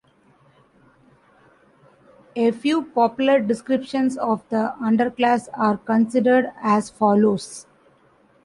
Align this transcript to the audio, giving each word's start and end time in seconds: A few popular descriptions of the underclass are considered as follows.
A 2.35 2.49
few 2.49 2.85
popular 2.85 3.39
descriptions 3.39 4.17
of 4.17 4.41
the 4.49 4.73
underclass 4.81 5.47
are 5.53 5.77
considered 5.77 6.51
as 6.63 6.89
follows. 6.89 7.67